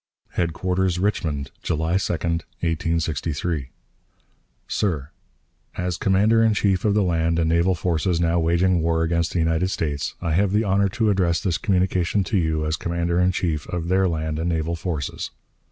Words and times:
"HEADQUARTERS, 0.31 0.97
RICHMOND, 0.97 1.51
July 1.61 1.95
2, 1.97 2.11
1863. 2.13 3.69
"SIR: 4.67 5.11
As 5.77 5.97
Commander 5.97 6.41
in 6.41 6.55
Chief 6.55 6.83
of 6.83 6.95
the 6.95 7.03
land 7.03 7.37
and 7.37 7.47
naval 7.47 7.75
forces 7.75 8.19
now 8.19 8.39
waging 8.39 8.81
war 8.81 9.03
against 9.03 9.33
the 9.33 9.37
United 9.37 9.69
States, 9.69 10.15
I 10.19 10.31
have 10.31 10.53
the 10.53 10.63
honor 10.63 10.89
to 10.89 11.11
address 11.11 11.39
this 11.39 11.59
communication 11.59 12.23
to 12.23 12.37
you, 12.39 12.65
as 12.65 12.77
Commander 12.77 13.19
in 13.19 13.31
Chief 13.31 13.69
of 13.69 13.89
their 13.89 14.07
land 14.07 14.39
and 14.39 14.49
naval 14.49 14.75
forces. 14.75 15.29